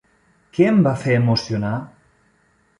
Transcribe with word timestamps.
Què 0.55 0.65
em 0.69 0.79
va 0.87 0.95
fer 1.03 1.19
emocionar? 1.19 1.77